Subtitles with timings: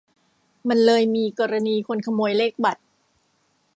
[0.69, 2.81] มันเลยมีกรณีคนขโมยเลขบัตร